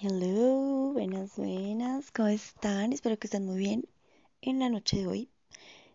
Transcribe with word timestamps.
Hello, 0.00 0.92
buenas, 0.92 1.34
buenas, 1.34 2.12
¿cómo 2.12 2.28
están? 2.28 2.92
Espero 2.92 3.18
que 3.18 3.26
estén 3.26 3.44
muy 3.44 3.58
bien 3.58 3.88
en 4.42 4.60
la 4.60 4.68
noche 4.68 4.98
de 4.98 5.08
hoy. 5.08 5.28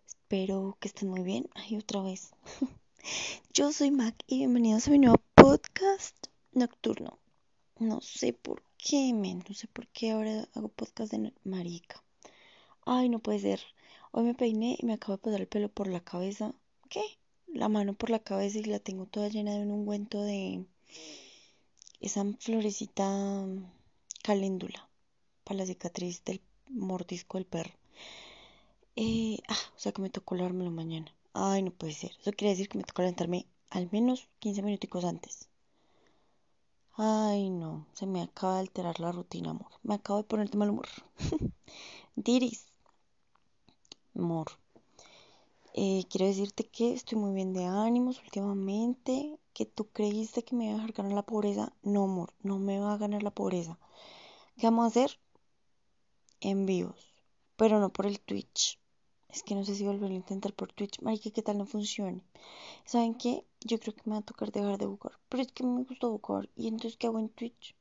Espero 0.05 0.75
que 0.81 0.89
estén 0.89 1.07
muy 1.07 1.23
bien. 1.23 1.49
Ay, 1.55 1.77
otra 1.77 2.01
vez. 2.01 2.31
Yo 3.53 3.71
soy 3.71 3.91
Mac 3.91 4.13
y 4.27 4.39
bienvenidos 4.39 4.87
a 4.89 4.91
mi 4.91 4.99
nuevo 4.99 5.23
podcast 5.35 6.27
nocturno. 6.51 7.17
No 7.79 8.01
sé 8.01 8.33
por 8.33 8.61
qué, 8.77 9.13
men, 9.13 9.41
no 9.47 9.55
sé 9.55 9.67
por 9.67 9.87
qué 9.87 10.11
ahora 10.11 10.49
hago 10.53 10.67
podcast 10.67 11.13
de 11.13 11.31
marica. 11.45 12.03
Ay, 12.85 13.07
no 13.07 13.19
puede 13.19 13.39
ser. 13.39 13.61
Hoy 14.11 14.25
me 14.25 14.35
peiné 14.35 14.75
y 14.77 14.85
me 14.85 14.95
acabo 14.95 15.13
de 15.13 15.19
pasar 15.19 15.39
el 15.39 15.47
pelo 15.47 15.69
por 15.69 15.87
la 15.87 16.01
cabeza. 16.01 16.53
¿Qué? 16.89 17.03
La 17.47 17.69
mano 17.69 17.93
por 17.93 18.09
la 18.09 18.19
cabeza 18.19 18.57
y 18.57 18.65
la 18.65 18.79
tengo 18.79 19.05
toda 19.05 19.29
llena 19.29 19.53
de 19.53 19.61
un 19.61 19.71
ungüento 19.71 20.21
de 20.21 20.65
esa 22.01 22.25
florecita 22.37 23.45
caléndula 24.23 24.89
para 25.43 25.59
la 25.59 25.65
cicatriz 25.67 26.23
del 26.23 26.41
mordisco 26.69 27.37
del 27.37 27.45
perro. 27.45 27.73
Eh, 28.95 29.37
ah, 29.47 29.63
o 29.75 29.79
sea 29.79 29.91
que 29.91 30.01
me 30.01 30.09
tocó 30.09 30.35
lavármelo 30.35 30.71
mañana. 30.71 31.13
Ay, 31.33 31.61
no 31.61 31.71
puede 31.71 31.93
ser. 31.93 32.11
Eso 32.19 32.31
quiere 32.31 32.51
decir 32.51 32.69
que 32.69 32.77
me 32.77 32.83
tocó 32.83 33.01
levantarme 33.01 33.45
al 33.69 33.89
menos 33.91 34.27
15 34.39 34.61
minuticos 34.61 35.03
antes. 35.03 35.49
Ay, 36.95 37.49
no. 37.49 37.85
Se 37.93 38.05
me 38.05 38.21
acaba 38.21 38.55
de 38.55 38.61
alterar 38.61 38.99
la 38.99 39.11
rutina, 39.11 39.51
amor. 39.51 39.71
Me 39.83 39.95
acabo 39.95 40.19
de 40.19 40.25
ponerte 40.25 40.57
mal 40.57 40.69
humor. 40.69 40.87
Diris. 42.15 42.67
Amor. 44.15 44.47
Eh, 45.73 46.03
quiero 46.09 46.27
decirte 46.27 46.65
que 46.65 46.93
estoy 46.93 47.17
muy 47.17 47.33
bien 47.33 47.53
de 47.53 47.65
ánimos 47.65 48.21
últimamente. 48.23 49.39
Que 49.53 49.65
tú 49.65 49.89
creíste 49.89 50.43
que 50.43 50.55
me 50.55 50.65
iba 50.65 50.73
a 50.73 50.75
dejar 50.77 50.93
ganar 50.93 51.13
la 51.13 51.23
pobreza. 51.23 51.73
No, 51.83 52.03
amor. 52.03 52.33
No 52.41 52.59
me 52.59 52.79
va 52.79 52.93
a 52.93 52.97
ganar 52.97 53.23
la 53.23 53.31
pobreza. 53.31 53.77
¿Qué 54.57 54.67
vamos 54.67 54.85
a 54.85 54.87
hacer? 54.87 55.19
En 56.41 56.65
vivos, 56.65 57.13
pero 57.55 57.79
no 57.79 57.89
por 57.91 58.05
el 58.05 58.19
Twitch. 58.19 58.79
Es 59.29 59.41
que 59.41 59.55
no 59.55 59.65
sé 59.65 59.73
si 59.75 59.83
volver 59.83 60.11
a 60.11 60.15
intentar 60.15 60.53
por 60.53 60.71
Twitch. 60.71 61.01
Marica, 61.01 61.31
¿qué 61.31 61.41
tal 61.41 61.57
no 61.57 61.65
funcione? 61.65 62.21
¿Saben 62.85 63.15
qué? 63.15 63.43
Yo 63.61 63.79
creo 63.79 63.95
que 63.95 64.03
me 64.05 64.11
va 64.13 64.19
a 64.19 64.21
tocar 64.21 64.51
dejar 64.51 64.77
de 64.77 64.85
buscar. 64.85 65.13
Pero 65.29 65.41
es 65.41 65.51
que 65.51 65.63
me 65.63 65.83
gustó 65.83 66.11
buscar. 66.11 66.49
¿Y 66.55 66.67
entonces 66.67 66.97
qué 66.97 67.07
hago 67.07 67.19
en 67.19 67.29
Twitch? 67.29 67.75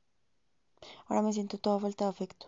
Ahora 1.07 1.21
me 1.21 1.33
siento 1.33 1.57
toda 1.59 1.79
falta 1.79 2.05
de 2.05 2.11
afecto. 2.11 2.47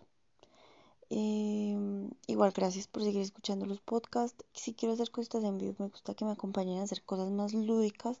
Em, 1.08 2.10
igual, 2.26 2.52
gracias 2.52 2.88
por 2.88 3.02
seguir 3.04 3.22
escuchando 3.22 3.64
los 3.66 3.80
podcasts. 3.80 4.44
Si 4.54 4.74
quiero 4.74 4.94
hacer 4.94 5.10
cosas 5.10 5.44
en 5.44 5.58
vivo, 5.58 5.74
me 5.78 5.88
gusta 5.88 6.14
que 6.14 6.24
me 6.24 6.32
acompañen 6.32 6.78
a 6.78 6.82
hacer 6.82 7.02
cosas 7.04 7.30
más 7.30 7.54
lúdicas. 7.54 8.20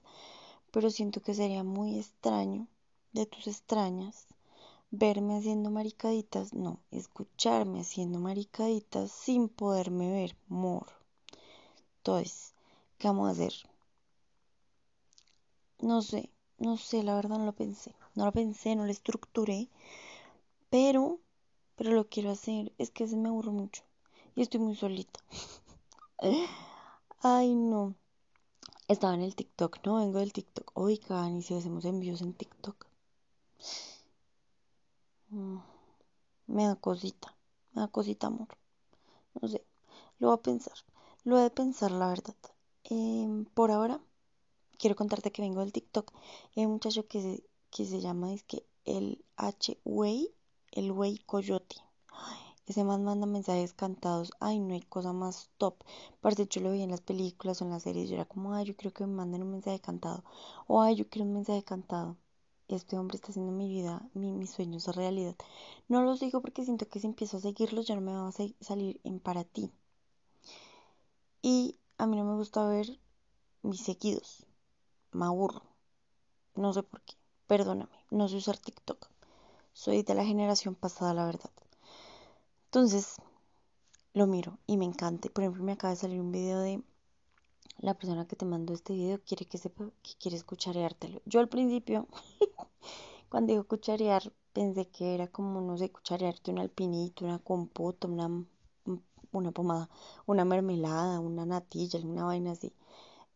Pero 0.70 0.90
siento 0.90 1.20
que 1.20 1.34
sería 1.34 1.64
muy 1.64 1.98
extraño 1.98 2.66
de 3.12 3.26
tus 3.26 3.46
extrañas 3.46 4.26
verme 4.90 5.36
haciendo 5.36 5.70
maricaditas, 5.70 6.54
no, 6.54 6.80
escucharme 6.90 7.80
haciendo 7.80 8.18
maricaditas 8.20 9.10
sin 9.10 9.48
poderme 9.48 10.10
ver, 10.10 10.36
mor. 10.48 10.86
Entonces, 11.98 12.54
¿qué 12.98 13.08
vamos 13.08 13.28
a 13.28 13.32
hacer? 13.32 13.52
No 15.80 16.02
sé, 16.02 16.30
no 16.58 16.76
sé, 16.76 17.02
la 17.02 17.14
verdad 17.14 17.38
no 17.38 17.44
lo 17.44 17.52
pensé. 17.52 17.94
No 18.14 18.24
lo 18.24 18.32
pensé, 18.32 18.76
no 18.76 18.84
lo 18.84 18.90
estructuré, 18.90 19.68
pero, 20.70 21.18
pero 21.76 21.90
lo 21.92 22.08
quiero 22.08 22.30
hacer. 22.30 22.72
Es 22.78 22.90
que 22.90 23.08
se 23.08 23.16
me 23.16 23.28
aburro 23.28 23.52
mucho 23.52 23.82
y 24.34 24.42
estoy 24.42 24.60
muy 24.60 24.76
solita. 24.76 25.20
Ay, 27.22 27.54
no. 27.54 27.94
Estaba 28.88 29.14
en 29.14 29.22
el 29.22 29.34
TikTok, 29.34 29.84
¿no? 29.84 29.96
Vengo 29.96 30.20
del 30.20 30.32
TikTok. 30.32 30.70
Oigan, 30.74 31.36
y 31.38 31.42
si 31.42 31.54
hacemos 31.54 31.84
envíos 31.84 32.22
en 32.22 32.34
TikTok. 32.34 32.86
Mm, 35.30 35.58
me 36.46 36.66
da 36.66 36.76
cosita, 36.76 37.34
me 37.72 37.82
da 37.82 37.88
cosita, 37.88 38.28
amor. 38.28 38.48
No 39.40 39.48
sé, 39.48 39.64
lo 40.18 40.28
voy 40.28 40.34
a 40.36 40.42
pensar, 40.42 40.74
lo 41.24 41.36
voy 41.36 41.44
a 41.46 41.50
pensar, 41.50 41.90
la 41.90 42.08
verdad. 42.08 42.36
Em, 42.84 43.44
por 43.46 43.70
ahora, 43.72 44.00
quiero 44.78 44.96
contarte 44.96 45.32
que 45.32 45.42
vengo 45.42 45.60
del 45.60 45.72
TikTok. 45.72 46.12
Hay 46.56 46.66
un 46.66 46.72
muchacho 46.72 47.06
que 47.08 47.20
se, 47.22 47.44
que 47.70 47.84
se 47.86 48.00
llama, 48.00 48.32
es 48.32 48.42
que 48.44 48.64
el 48.84 49.24
H-Way, 49.36 50.32
el 50.72 50.92
Way 50.92 51.18
Coyote. 51.26 51.76
Ese 52.66 52.84
man 52.84 53.04
manda 53.04 53.26
mensajes 53.26 53.72
cantados. 53.72 54.32
Ay, 54.40 54.58
no 54.58 54.74
hay 54.74 54.82
cosa 54.82 55.12
más 55.12 55.50
top. 55.58 55.74
Parece 56.20 56.46
yo 56.48 56.60
lo 56.60 56.70
veía 56.70 56.84
en 56.84 56.90
las 56.90 57.00
películas 57.00 57.60
o 57.62 57.64
en 57.64 57.70
las 57.70 57.82
series. 57.84 58.08
Yo 58.08 58.16
era 58.16 58.24
como, 58.24 58.54
ay, 58.54 58.66
yo 58.66 58.76
creo 58.76 58.92
que 58.92 59.06
me 59.06 59.14
manden 59.14 59.42
un 59.42 59.52
mensaje 59.52 59.80
cantado. 59.80 60.24
O 60.66 60.82
ay, 60.82 60.96
yo 60.96 61.08
quiero 61.08 61.26
un 61.26 61.34
mensaje 61.34 61.62
cantado 61.62 62.16
este 62.68 62.98
hombre 62.98 63.16
está 63.16 63.28
haciendo 63.28 63.52
mi 63.52 63.68
vida, 63.68 64.08
mi, 64.14 64.32
mis 64.32 64.50
sueños 64.50 64.86
realidad. 64.96 65.36
No 65.88 66.02
los 66.02 66.20
digo 66.20 66.40
porque 66.40 66.64
siento 66.64 66.88
que 66.88 67.00
si 67.00 67.06
empiezo 67.06 67.36
a 67.36 67.40
seguirlos 67.40 67.86
ya 67.86 67.94
no 67.94 68.00
me 68.00 68.12
va 68.12 68.28
a 68.28 68.32
salir 68.60 69.00
en 69.04 69.20
para 69.20 69.44
ti. 69.44 69.70
Y 71.42 71.78
a 71.98 72.06
mí 72.06 72.16
no 72.16 72.24
me 72.24 72.34
gusta 72.34 72.66
ver 72.66 72.98
mis 73.62 73.80
seguidos. 73.80 74.46
Me 75.12 75.26
aburro. 75.26 75.62
No 76.56 76.72
sé 76.72 76.82
por 76.82 77.00
qué. 77.02 77.14
Perdóname. 77.46 77.96
No 78.10 78.28
sé 78.28 78.36
usar 78.36 78.58
TikTok. 78.58 79.08
Soy 79.72 80.02
de 80.02 80.14
la 80.14 80.24
generación 80.24 80.74
pasada, 80.74 81.14
la 81.14 81.26
verdad. 81.26 81.50
Entonces, 82.76 83.16
lo 84.12 84.26
miro 84.26 84.58
y 84.66 84.76
me 84.76 84.84
encanta. 84.84 85.30
Por 85.30 85.44
ejemplo, 85.44 85.64
me 85.64 85.72
acaba 85.72 85.94
de 85.94 85.96
salir 85.98 86.20
un 86.20 86.30
video 86.30 86.60
de 86.60 86.82
la 87.78 87.94
persona 87.94 88.28
que 88.28 88.36
te 88.36 88.44
mandó 88.44 88.74
este 88.74 88.92
video 88.92 89.18
quiere 89.24 89.46
que 89.46 89.56
sepa 89.56 89.86
que 90.02 90.10
quiere 90.20 90.42
cuchareártelo. 90.42 91.22
Yo 91.24 91.40
al 91.40 91.48
principio, 91.48 92.06
cuando 93.30 93.54
digo 93.54 93.64
cucharear, 93.66 94.30
pensé 94.52 94.88
que 94.88 95.14
era 95.14 95.26
como, 95.26 95.62
no 95.62 95.78
sé, 95.78 95.90
cucharearte 95.90 96.50
un 96.50 96.58
alpinito, 96.58 97.24
una 97.24 97.38
compota, 97.38 98.08
una, 98.08 98.44
una 99.32 99.52
pomada, 99.52 99.88
una 100.26 100.44
mermelada, 100.44 101.18
una 101.18 101.46
natilla, 101.46 101.98
una 102.00 102.24
vaina 102.24 102.50
así. 102.50 102.74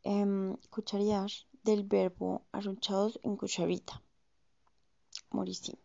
Eh, 0.03 0.55
cucharear 0.69 1.31
del 1.63 1.85
verbo 1.85 2.43
arrunchados 2.53 3.19
en 3.23 3.39
cucharita. 3.39 4.03
Morísimo. 5.31 5.79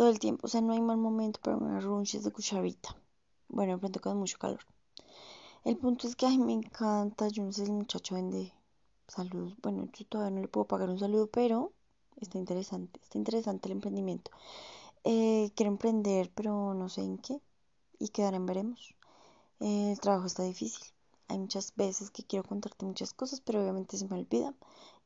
Todo 0.00 0.08
el 0.08 0.18
tiempo, 0.18 0.46
o 0.46 0.48
sea, 0.48 0.62
no 0.62 0.72
hay 0.72 0.80
mal 0.80 0.96
momento 0.96 1.40
para 1.42 1.58
un 1.58 1.72
arrunches 1.72 2.24
de 2.24 2.32
cucharita. 2.32 2.96
Bueno, 3.50 3.74
de 3.74 3.78
pronto 3.80 4.00
con 4.00 4.16
mucho 4.16 4.38
calor. 4.38 4.60
El 5.62 5.76
punto 5.76 6.06
es 6.06 6.16
que, 6.16 6.24
ay, 6.24 6.38
me 6.38 6.54
encanta. 6.54 7.28
Yo 7.28 7.42
no 7.42 7.52
sé 7.52 7.64
el 7.64 7.72
muchacho 7.72 8.14
vende 8.14 8.50
saludos. 9.08 9.52
Bueno, 9.60 9.90
yo 9.92 10.06
todavía 10.06 10.36
no 10.36 10.40
le 10.40 10.48
puedo 10.48 10.64
pagar 10.66 10.88
un 10.88 10.98
saludo, 10.98 11.26
pero 11.26 11.74
está 12.16 12.38
interesante. 12.38 12.98
Está 13.02 13.18
interesante 13.18 13.68
el 13.68 13.72
emprendimiento. 13.72 14.30
Eh, 15.04 15.50
quiero 15.54 15.70
emprender, 15.70 16.30
pero 16.34 16.72
no 16.72 16.88
sé 16.88 17.02
en 17.02 17.18
qué. 17.18 17.38
Y 17.98 18.08
quedar 18.08 18.32
en 18.32 18.46
veremos. 18.46 18.94
Eh, 19.60 19.92
el 19.92 20.00
trabajo 20.00 20.24
está 20.24 20.44
difícil. 20.44 20.82
Hay 21.28 21.38
muchas 21.38 21.74
veces 21.76 22.10
que 22.10 22.24
quiero 22.24 22.48
contarte 22.48 22.86
muchas 22.86 23.12
cosas, 23.12 23.42
pero 23.42 23.60
obviamente 23.60 23.98
se 23.98 24.08
me 24.08 24.16
olvida. 24.18 24.54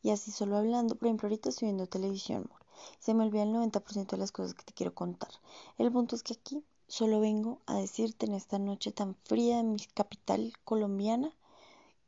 Y 0.05 0.11
así 0.11 0.31
solo 0.31 0.57
hablando, 0.57 0.95
por 0.95 1.09
ejemplo, 1.09 1.27
ahorita 1.27 1.49
estoy 1.49 1.67
viendo 1.67 1.89
televisión, 1.89 2.45
amor. 2.49 2.64
Se 2.99 3.15
me 3.15 3.25
olvida 3.25 3.43
el 3.45 3.53
90% 3.53 4.17
de 4.17 4.19
las 4.19 4.33
cosas 4.33 4.55
que 4.55 4.65
te 4.65 4.73
quiero 4.73 4.95
contar. 4.95 5.31
El 5.79 5.91
punto 5.93 6.17
es 6.17 6.23
que 6.23 6.35
aquí 6.35 6.65
Solo 6.87 7.19
vengo 7.19 7.61
a 7.67 7.77
decirte 7.77 8.27
en 8.27 8.35
esta 8.35 8.59
noche 8.59 8.93
tan 8.93 9.15
fría 9.25 9.57
de 9.57 9.63
mi 9.63 9.79
capital 9.95 10.53
colombiana 10.65 11.35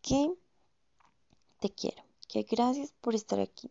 que 0.03 0.33
te 1.61 1.71
quiero, 1.71 2.05
que 2.29 2.43
gracias 2.43 2.93
por 3.01 3.15
estar 3.15 3.41
aquí 3.41 3.71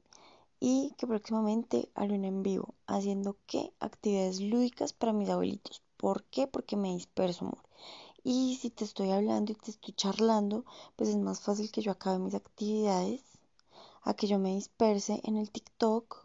y 0.59 0.95
que 0.97 1.05
próximamente 1.05 1.91
haré 1.93 2.15
un 2.15 2.25
en 2.25 2.41
vivo 2.41 2.73
haciendo 2.87 3.37
qué 3.45 3.71
actividades 3.79 4.41
lúdicas 4.41 4.93
para 4.93 5.13
mis 5.13 5.29
abuelitos. 5.29 5.83
¿Por 5.95 6.23
qué? 6.23 6.47
Porque 6.47 6.75
me 6.75 6.93
disperso, 6.93 7.45
amor. 7.45 7.63
Y 8.23 8.57
si 8.59 8.71
te 8.71 8.83
estoy 8.83 9.11
hablando 9.11 9.51
y 9.51 9.55
te 9.55 9.69
estoy 9.69 9.93
charlando, 9.93 10.65
pues 10.95 11.11
es 11.11 11.17
más 11.17 11.39
fácil 11.39 11.71
que 11.71 11.81
yo 11.81 11.91
acabe 11.91 12.17
mis 12.17 12.33
actividades 12.33 13.21
a 14.01 14.15
que 14.15 14.25
yo 14.25 14.39
me 14.39 14.55
disperse 14.55 15.21
en 15.23 15.37
el 15.37 15.51
TikTok 15.51 16.24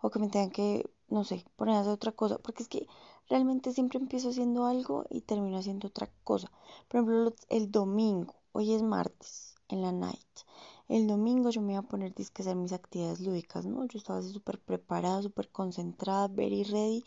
o 0.00 0.10
que 0.10 0.18
me 0.18 0.28
tengan 0.28 0.50
que, 0.50 0.88
no 1.08 1.24
sé, 1.24 1.44
poner 1.56 1.76
a 1.76 1.80
hacer 1.80 1.92
otra 1.92 2.12
cosa. 2.12 2.38
Porque 2.38 2.62
es 2.62 2.68
que 2.68 2.86
realmente 3.28 3.72
siempre 3.72 3.98
empiezo 3.98 4.30
haciendo 4.30 4.66
algo 4.66 5.04
y 5.10 5.22
termino 5.22 5.58
haciendo 5.58 5.88
otra 5.88 6.10
cosa. 6.24 6.50
Por 6.88 7.00
ejemplo, 7.00 7.34
el 7.48 7.70
domingo, 7.70 8.34
hoy 8.52 8.74
es 8.74 8.82
martes, 8.82 9.54
en 9.68 9.82
la 9.82 9.92
night. 9.92 10.18
El 10.88 11.06
domingo 11.06 11.50
yo 11.50 11.62
me 11.62 11.74
iba 11.74 11.80
a 11.80 11.88
poner 11.88 12.12
a 12.18 12.22
hacer 12.22 12.56
mis 12.56 12.72
actividades 12.72 13.20
lúdicas, 13.20 13.64
¿no? 13.64 13.84
Yo 13.86 13.98
estaba 13.98 14.18
así 14.18 14.32
súper 14.32 14.60
preparada, 14.60 15.22
súper 15.22 15.48
concentrada, 15.48 16.26
very 16.28 16.64
ready. 16.64 17.04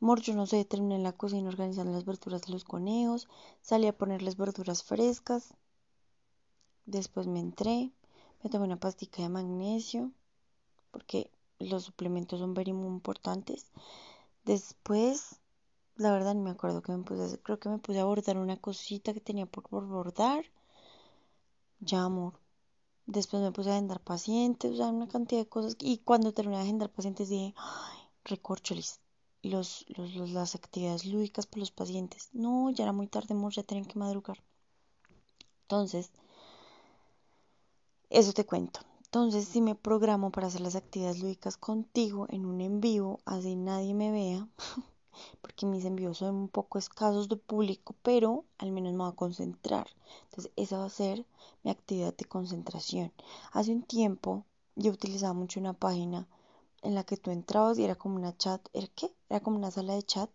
Mor, 0.00 0.20
yo 0.20 0.34
no 0.34 0.46
sé, 0.46 0.64
terminé 0.64 0.96
en 0.96 1.02
la 1.02 1.12
cocina 1.12 1.48
organizando 1.48 1.92
las 1.92 2.04
verduras 2.04 2.42
de 2.42 2.52
los 2.52 2.64
conejos, 2.64 3.28
salí 3.62 3.86
a 3.86 3.96
ponerles 3.96 4.36
verduras 4.36 4.82
frescas. 4.82 5.54
Después 6.86 7.26
me 7.26 7.40
entré, 7.40 7.92
me 8.42 8.50
tomé 8.50 8.64
una 8.64 8.80
pastica 8.80 9.22
de 9.22 9.28
magnesio, 9.28 10.10
porque 10.90 11.30
los 11.58 11.84
suplementos 11.84 12.40
son 12.40 12.54
very 12.54 12.72
muy 12.72 12.88
importantes. 12.88 13.70
Después, 14.44 15.40
la 15.96 16.12
verdad 16.12 16.34
no 16.34 16.42
me 16.42 16.50
acuerdo 16.50 16.82
qué 16.82 16.92
me 16.92 17.04
puse 17.04 17.22
a 17.22 17.26
hacer. 17.26 17.40
Creo 17.42 17.58
que 17.58 17.68
me 17.68 17.78
puse 17.78 18.00
a 18.00 18.04
bordar 18.04 18.38
una 18.38 18.56
cosita 18.56 19.14
que 19.14 19.20
tenía 19.20 19.46
por, 19.46 19.86
bordar. 19.86 20.44
Ya, 21.80 22.04
amor. 22.04 22.34
Después 23.06 23.42
me 23.42 23.52
puse 23.52 23.70
a 23.70 23.74
agendar 23.74 24.00
pacientes, 24.00 24.72
o 24.72 24.76
sea, 24.76 24.86
una 24.86 25.08
cantidad 25.08 25.42
de 25.42 25.48
cosas. 25.48 25.76
Y 25.80 25.98
cuando 25.98 26.32
terminé 26.32 26.56
de 26.58 26.64
agendar 26.64 26.90
pacientes 26.90 27.28
dije, 27.28 27.54
ay, 27.56 27.98
recorcholis, 28.24 29.00
los, 29.42 29.84
los, 29.96 30.30
las 30.30 30.54
actividades 30.54 31.04
lúdicas 31.04 31.46
para 31.46 31.60
los 31.60 31.70
pacientes. 31.70 32.30
No, 32.32 32.70
ya 32.70 32.84
era 32.84 32.92
muy 32.92 33.06
tarde, 33.06 33.34
amor, 33.34 33.52
ya 33.52 33.62
tienen 33.62 33.86
que 33.86 33.98
madrugar. 33.98 34.42
Entonces, 35.62 36.10
eso 38.10 38.32
te 38.32 38.44
cuento. 38.46 38.80
Entonces, 39.14 39.46
si 39.46 39.60
me 39.60 39.76
programo 39.76 40.32
para 40.32 40.48
hacer 40.48 40.60
las 40.60 40.74
actividades 40.74 41.20
lúdicas 41.20 41.56
contigo 41.56 42.26
en 42.30 42.44
un 42.44 42.60
en 42.60 42.80
vivo, 42.80 43.20
así 43.24 43.54
nadie 43.54 43.94
me 43.94 44.10
vea, 44.10 44.48
porque 45.40 45.66
mis 45.66 45.84
envíos 45.84 46.18
son 46.18 46.34
un 46.34 46.48
poco 46.48 46.78
escasos 46.78 47.28
de 47.28 47.36
público, 47.36 47.94
pero 48.02 48.44
al 48.58 48.72
menos 48.72 48.92
me 48.92 49.04
voy 49.04 49.12
a 49.12 49.14
concentrar. 49.14 49.86
Entonces, 50.24 50.50
esa 50.56 50.78
va 50.78 50.86
a 50.86 50.90
ser 50.90 51.24
mi 51.62 51.70
actividad 51.70 52.12
de 52.12 52.24
concentración. 52.24 53.12
Hace 53.52 53.70
un 53.70 53.84
tiempo 53.84 54.42
yo 54.74 54.90
utilizaba 54.90 55.32
mucho 55.32 55.60
una 55.60 55.74
página 55.74 56.26
en 56.82 56.96
la 56.96 57.04
que 57.04 57.16
tú 57.16 57.30
entrabas 57.30 57.78
y 57.78 57.84
era 57.84 57.94
como 57.94 58.16
una 58.16 58.36
chat, 58.36 58.68
¿era 58.72 58.88
qué? 58.96 59.14
Era 59.30 59.38
como 59.38 59.56
una 59.56 59.70
sala 59.70 59.94
de 59.94 60.02
chat, 60.02 60.30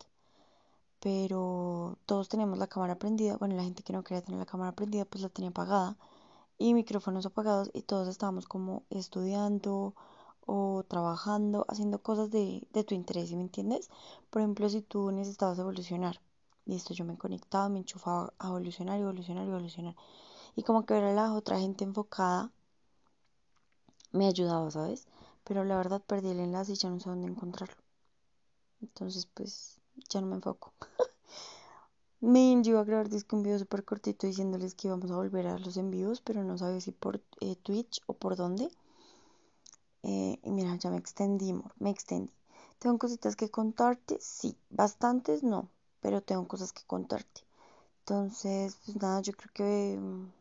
pero 1.01 1.97
todos 2.05 2.29
teníamos 2.29 2.57
la 2.57 2.67
cámara 2.67 2.97
prendida, 2.97 3.35
bueno, 3.35 3.57
la 3.57 3.63
gente 3.63 3.83
que 3.83 3.91
no 3.91 4.05
quería 4.05 4.21
tener 4.21 4.39
la 4.39 4.45
cámara 4.45 4.71
prendida 4.71 5.03
pues 5.03 5.21
la 5.21 5.27
tenía 5.27 5.49
apagada 5.49 5.97
y 6.59 6.73
micrófonos 6.75 7.25
apagados 7.25 7.71
y 7.73 7.81
todos 7.81 8.07
estábamos 8.07 8.45
como 8.45 8.83
estudiando 8.91 9.95
o 10.45 10.83
trabajando, 10.87 11.65
haciendo 11.69 12.03
cosas 12.03 12.29
de, 12.31 12.67
de 12.73 12.83
tu 12.83 12.93
interés, 12.93 13.31
¿me 13.31 13.41
entiendes? 13.41 13.89
Por 14.29 14.41
ejemplo, 14.41 14.69
si 14.69 14.81
tú 14.81 15.11
necesitabas 15.11 15.57
evolucionar, 15.57 16.19
listo, 16.65 16.93
yo 16.93 17.05
me 17.05 17.17
conectaba, 17.17 17.69
me 17.69 17.79
enchufaba 17.79 18.33
a 18.39 18.47
evolucionar, 18.49 18.99
evolucionar, 18.99 19.47
evolucionar. 19.47 19.95
Y 20.55 20.63
como 20.63 20.85
que 20.85 20.93
ver 20.95 21.05
a 21.05 21.13
la 21.13 21.33
otra 21.33 21.59
gente 21.59 21.85
enfocada 21.85 22.51
me 24.11 24.27
ayudaba, 24.27 24.69
¿sabes? 24.69 25.07
Pero 25.45 25.63
la 25.63 25.77
verdad 25.77 26.01
perdí 26.05 26.29
el 26.29 26.39
enlace 26.39 26.73
y 26.73 26.75
ya 26.75 26.89
no 26.89 26.99
sé 26.99 27.09
dónde 27.09 27.27
encontrarlo. 27.27 27.81
Entonces, 28.81 29.25
pues, 29.27 29.79
ya 30.09 30.21
no 30.21 30.27
me 30.27 30.35
enfoco. 30.35 30.73
Me 32.21 32.61
yo 32.63 32.71
iba 32.71 32.79
a 32.81 32.85
grabar 32.85 33.09
disco 33.09 33.35
un 33.35 33.43
video 33.43 33.59
súper 33.59 33.83
cortito 33.83 34.25
diciéndoles 34.25 34.73
que 34.73 34.87
íbamos 34.87 35.11
a 35.11 35.15
volver 35.17 35.47
a 35.47 35.59
los 35.59 35.75
envíos, 35.75 36.21
pero 36.21 36.43
no 36.45 36.57
sabía 36.57 36.79
si 36.79 36.91
por 36.93 37.21
eh, 37.41 37.55
Twitch 37.57 37.99
o 38.07 38.13
por 38.13 38.37
dónde. 38.37 38.69
Eh, 40.03 40.39
y 40.43 40.51
mira, 40.51 40.75
ya 40.75 40.89
me 40.91 40.97
extendí, 40.97 41.53
me 41.79 41.89
extendí. 41.89 42.31
¿Tengo 42.79 42.97
cositas 42.97 43.35
que 43.35 43.49
contarte? 43.49 44.17
Sí, 44.21 44.57
bastantes 44.69 45.43
no, 45.43 45.69
pero 46.01 46.21
tengo 46.21 46.47
cosas 46.47 46.73
que 46.73 46.83
contarte. 46.85 47.41
Entonces, 47.99 48.77
pues 48.85 48.97
nada, 49.01 49.21
yo 49.21 49.33
creo 49.33 49.51
que 49.53 49.97
mm, 49.99 50.31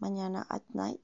mañana 0.00 0.46
at 0.50 0.62
night 0.74 1.02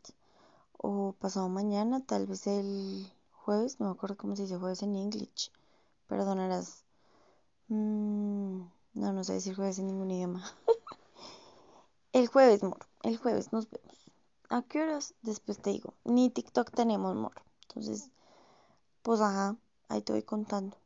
o 0.78 1.14
pasado 1.20 1.48
mañana, 1.48 2.04
tal 2.06 2.26
vez 2.26 2.46
el 2.46 3.10
jueves, 3.32 3.80
no 3.80 3.86
me 3.86 3.92
acuerdo 3.92 4.16
cómo 4.18 4.36
se 4.36 4.42
dice 4.42 4.58
jueves 4.58 4.82
en 4.82 4.96
English, 4.96 5.50
perdonarás. 6.08 6.84
Mm, 7.68 8.62
no, 8.94 9.12
no 9.12 9.24
sé 9.24 9.34
decir 9.34 9.54
jueves 9.54 9.78
en 9.78 9.86
ningún 9.86 10.10
idioma. 10.10 10.44
el 12.12 12.26
jueves, 12.26 12.62
mor, 12.62 12.86
el 13.02 13.16
jueves 13.16 13.52
nos 13.52 13.70
vemos. 13.70 14.10
¿A 14.48 14.62
qué 14.62 14.82
horas? 14.82 15.14
Después 15.22 15.58
te 15.58 15.70
digo. 15.70 15.94
Ni 16.04 16.30
TikTok 16.30 16.70
tenemos, 16.70 17.14
mor. 17.16 17.42
Entonces, 17.62 18.10
pues 19.02 19.20
ajá, 19.20 19.56
ahí 19.88 20.02
te 20.02 20.12
voy 20.12 20.22
contando. 20.22 20.76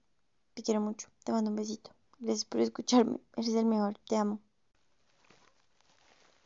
Te 0.55 0.63
quiero 0.63 0.81
mucho, 0.81 1.09
te 1.25 1.33
mando 1.33 1.51
un 1.51 1.57
besito. 1.57 1.91
Gracias 2.19 2.45
por 2.45 2.61
escucharme, 2.61 3.21
eres 3.37 3.55
el 3.55 3.67
mejor, 3.67 3.99
te 4.09 4.17
amo. 4.17 4.41